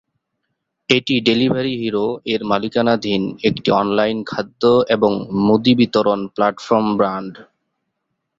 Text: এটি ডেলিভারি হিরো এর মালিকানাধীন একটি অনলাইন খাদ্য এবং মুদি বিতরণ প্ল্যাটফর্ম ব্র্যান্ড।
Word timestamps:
এটি 0.89 1.15
ডেলিভারি 1.27 1.73
হিরো 1.81 2.05
এর 2.25 2.41
মালিকানাধীন 2.43 3.23
একটি 3.49 3.69
অনলাইন 3.81 4.17
খাদ্য 4.23 4.61
এবং 4.95 5.11
মুদি 5.41 5.73
বিতরণ 5.79 6.19
প্ল্যাটফর্ম 6.35 6.87
ব্র্যান্ড। 6.97 7.33